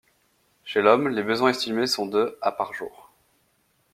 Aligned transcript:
Chez 0.63 0.81
l'homme, 0.81 1.09
les 1.09 1.21
besoins 1.21 1.51
estimés 1.51 1.85
sont 1.85 2.07
de 2.07 2.35
à 2.41 2.51
par 2.51 2.73
jour. 2.73 3.11